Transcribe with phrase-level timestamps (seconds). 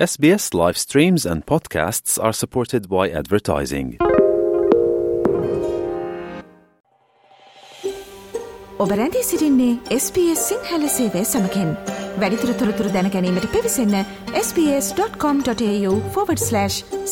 [0.00, 3.88] SBS live streams and podcasts are supported by advertising.
[8.78, 11.70] ඔබ රැඳී සිරින්නේ SBS Sinhala සේවය සමකෙන්
[12.20, 13.96] වැඩිතුර තොරතුර දැනැනීමට පිවිසන්න
[14.34, 15.70] ps.com.ta/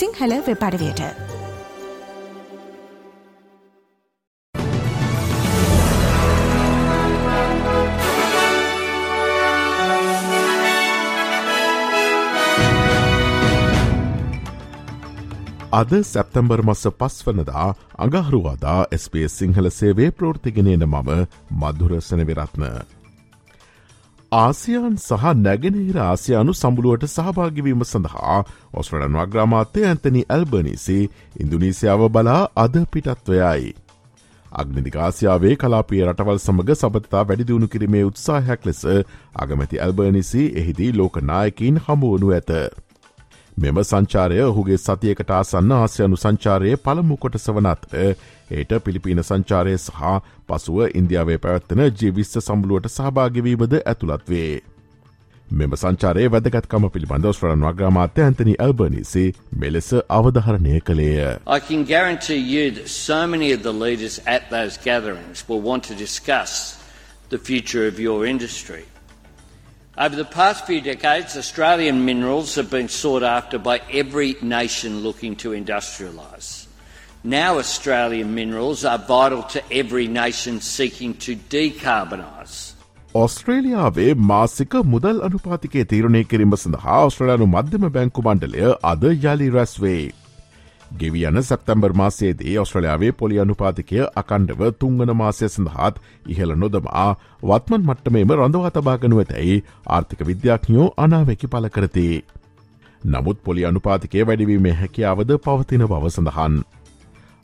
[0.00, 1.24] Sinhala වෙපඩවයට
[15.76, 17.64] අද සැප්තැම්බර් මස පස් වනදා
[17.98, 21.10] අඟහරුවාදා ස්පේ සිංහල සේවේ ප්‍රෘතිගෙනන මම
[21.54, 22.62] මධුරසන විරත්න.
[24.32, 28.38] ආසියන් සහ නැගෙනහිර ආසියානු සම්බුලුවට සහභාගිවීම සඳහා
[28.74, 30.98] ඔස්ට්‍රඩන් වග්‍රාමාත්‍ය ඇන්තනි ඇල්බනිසි
[31.40, 33.74] ඉන්දුනීසියාව බලා අද පිටත්වයයි.
[34.52, 38.82] අග්නිදිකාසියාවේ කලාපිය රටවල් සමඟ සබතා වැඩිදිවුණු කිරීමේ උත්සාහයක් ලෙස
[39.36, 42.52] අගමැති ඇල්බනිසි එහිදී ලෝකනායකින් හමුවනු ඇත.
[43.56, 48.00] මෙම සංචාරය ඔහුගේ සතියකට ආසන්න ආසියනු සංචාරයේ පළමු කොටස වනත්
[48.50, 50.00] ඒට පිළිපීන සංචාරය සහ
[50.48, 54.60] පසුව ඉන්දියාවේ පැවත්වන ජීවිස්ස සම්බලුවට සහභාගවීමද ඇතුළත් වේ.
[55.48, 59.24] මෙම සංචාරයේ වැදගත්කම පිළිබඳ ස්්‍රරන් වග්‍රාමාත්‍ය ඇන්තනි ඇල්බනිසි
[59.62, 59.88] මෙලෙස
[60.18, 61.38] අවධහරණය කළේය.
[61.46, 65.88] I can guarantee you that so many of the leaders at those gatherings will want
[65.88, 66.76] to discuss
[67.30, 68.84] the future of your industry.
[69.98, 75.36] Over the past few decades, Australian minerals have been sought after by every nation looking
[75.36, 76.66] to industrialise.
[77.24, 82.56] Now, Australian minerals are vital to every nation seeking to decarbonise.
[83.14, 89.96] ඔස්ට්‍රේලියාවේ මාසික මුදල් අනුපාතිකේ තීරණය කිරීම සඳහා ඔස්ට්‍රලයානු මධ්‍යම බැංකු මණ්ඩලය අද යළි රැස්වේ.
[90.92, 97.08] ගෙවි යන සැප්තැම්බර් මාසයේදී ඔස්ට්‍රලයාාවේ පොලි අනුපාතිකය අකණ්ඩව තුංගන මාසය සඳහාත් ඉහළ නොදමා
[97.42, 102.06] වත්මන් මට්ටමේම රඳවා තබාගනුව ඇතැයි ආර්ථික විද්‍යාඥයෝ අනාවැකි පල කරති.
[103.06, 106.56] නමුත් පොලි අනුපාතිකය වැඩිවීමේ හැකියාවද පවතින බව සඳහන්.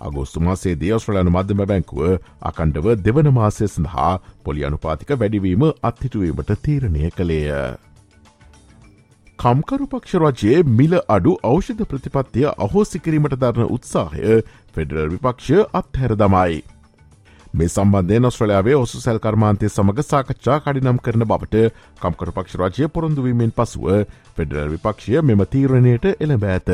[0.00, 4.14] අගෝස්තු මාසේ දේවස්්‍රලයනු මධ්‍යම බැංකුව අකණ්ඩව දෙවන මාසය සඳහා
[4.44, 7.89] පොලි අනුපාතික වැඩිවීම අත්හිටුවීමට තීරණය කළේය.
[9.40, 14.34] කම්කරු පක්ෂ රජයේ මිල අඩු ඖෂධ ප්‍රතිපත්තිය අහෝසිකිරීමට දරන උත්සාහය
[14.74, 16.58] ෆෙඩරල් විපක්ෂ අත්හැර දමයි.
[17.54, 21.64] මේ සම්බන්ධය නොස්්‍රලයාාවේ ඔසු සැල් කර්මාන්තය සමඟ සාකච්ඡා කඩිනම් කරන බවට
[22.02, 23.88] කම්කරු පක්ෂ රජය පොරොන්දුවීමෙන් පසුව
[24.36, 26.70] ෆෙඩරල් විපක්ෂය මෙම තීරණයට එළඹ ඇත.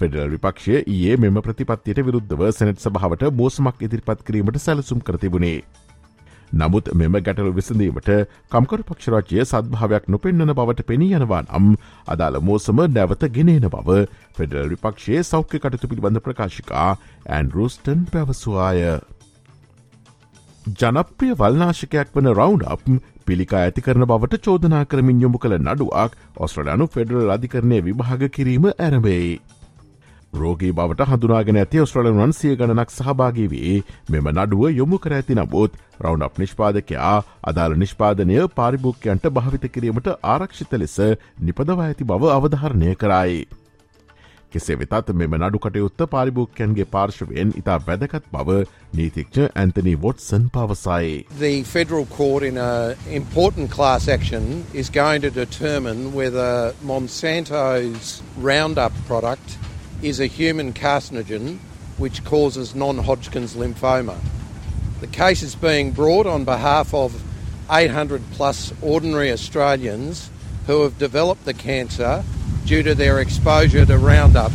[0.00, 5.58] ෆෙඩරල් විපක්ෂය ඒ මෙම ප්‍රතිපත්තියට විරුද්ධව සැනට සභාවට මෝසමක් ඉදිරිපත් කිරීමට සැලසුම් කරතිබුණේ.
[6.54, 8.10] නමුත් මෙම ගැටලු විසඳීමට
[8.50, 11.72] කම්කරු පක්ෂරාජය සද්භාවයක් නොපෙන්වන බවට පෙනී යනවා නම්
[12.08, 13.98] අදාළ මෝසම නැවත ගෙනන බව
[14.34, 16.90] ෆෙඩරල් විපක්ෂයේ සෞඛ්‍ය කටතු පිළිබඳ ප්‍රකාශිකා
[17.30, 18.84] ඇන්රෝස්ටන් පැවසවාය.
[20.74, 22.86] ජනප්‍රිය වල්නාශකයක් වන රවන්් අප්
[23.26, 29.34] පිළිකා ඇති කරන බවට චෝදනා කරමින් යොමු කළ නඩුවක් ඔස්ට්‍රඩානු ෆෙඩරල් අධිකරණය විභාග කිරීම ඇරඹෙයි.
[30.34, 33.74] රෝගී බවට හඳුනාගෙන ඇති ඔස්ට්‍රලන් වන්සිය ගණනක් සහභාගී වී
[34.10, 37.16] මෙම නඩුව යොමු කර ඇති නමුත් රවුන් අප් නිෂ්පාදකයා
[37.50, 40.96] අදාළ නිෂ්පාදනය පාරිභෝක්‍යන්ට භාවිත කිරීමට ආරක්ෂිත ලෙස
[41.40, 43.44] නිපදවා ඇති බව අවධහරණය කරයි.
[44.52, 48.56] කෙසේ වෙතත් මෙම නඩු කටයුත්ත පාරිභෝක්‍යන්ගේ පාර්ශවයෙන් ඉතා වැදකත් බව
[48.94, 51.12] නීතික්ෂ ඇන්තනී වොට්සන් පවසයි.
[51.38, 56.50] The federal court in an important class action is going to determine whether
[56.84, 58.10] Monsanto's
[58.42, 59.58] Roundup product
[60.04, 61.58] is a human carcinogen
[61.98, 64.16] which causes non Hodgkin's lymphoma.
[65.00, 67.22] The case is being brought on behalf of
[67.70, 70.30] 800 plus ordinary Australians
[70.66, 72.22] who have developed the cancer
[72.66, 74.52] due to their exposure to Roundup.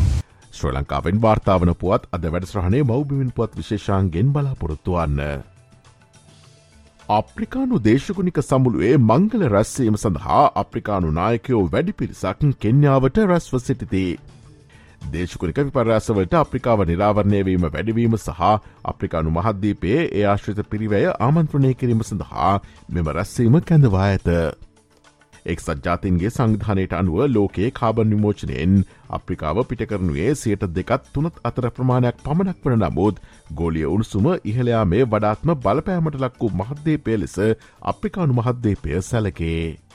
[0.54, 5.22] ශ්‍ර ලංකාවෙන් වාර්තාාවන පුවත් අද වැඩස්රහණේ මෞබිමින් පුවත් විශේෂාන්ගෙන් බලාපොරොත්තුවන්න.
[7.10, 14.12] අප්‍රිකානු දේශකුනික සමුළුවේ මංගල රැස්සීම සඳහා අප්‍රිකානු නායකයෝ වැඩි පිරිසක් කෙන්යාවට රැස්ව සිටිතේ.
[15.02, 18.42] දේශකුනික විපර්යාසවලට අප්‍රිකාව නිරාවරණයවීම වැඩවීම සහ
[18.86, 22.56] අප්‍රිකානු මහද්දීපයේ ඒ ආශ්‍රිත පිරිවය ආමන්ත්‍රණය කිරීම සඳහා
[22.90, 24.30] මෙම රැස්සීම කැඳවා ඇත.
[25.46, 28.76] එක් සජාතින්ගේ සංධානයට අනුව ලෝකයේ කාබන් විමෝචනයෙන්
[29.10, 33.22] අප්‍රිකාව පිටකරනුවේ සයට දෙකත් තුනත් අතර ප්‍රමාණයක් පමණක් වන නමුත්
[33.54, 37.38] ගෝලිය උණුසුම ඉහලයා මේ වඩාත්ම බලපෑමට ලක් වූ මහද්දේපය ලෙස
[37.84, 39.89] අප්‍රිකානු මහද්දේපය සැලකේ.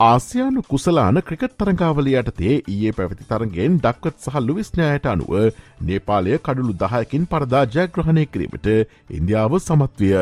[0.00, 5.34] ආසියානු කුසලාන ක්‍රිකට් තරංගාවල යටතේ ඒ පැවති තරගෙන් ඩක්වත් සහ ලුවිස්්ඥායට අනුව
[5.80, 8.66] නේපාලය කඩුළු දහයකින් පරදා ජයග්‍රහණය කිරීමට
[9.10, 10.16] ඉන්දියාව සමත්විය.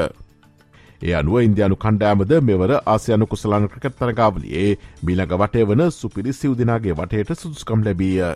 [1.03, 7.37] ඒ අනුව ඉන්දයානු කණ්ඩෑමද මෙවර ආසියනු කුසලාන ක්‍රිකට් තරගාවලියේ මීළඟ වටය වන සුපිරි සිව්දිනාගේ වටයට
[7.37, 8.33] සුදුස්කම් ලැබීය.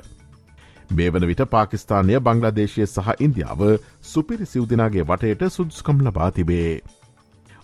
[0.91, 3.67] මේ වන විට පාකිස්ානය බංගලාදේශය සහ ඉන්දියාව
[4.05, 6.81] සුපිරි සිව්දිනාගේ වටයට සුදුස්කම් ලබා තිබේ.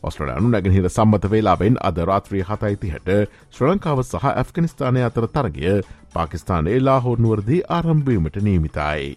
[0.02, 3.10] ඔස්ට්‍රලයානු නැගෙනහිර සම්මත වේලාවෙන් අද රාත්‍රී හතයිතිහට
[3.50, 5.76] ශ්‍ර ලංකාව සහ ඇෆ්ගනිස්ථානය අතර තරගය
[6.14, 9.16] පාකිස්ානයේ ලාහෝර්නුවරදී ආරම්භීමට නීමිතයි.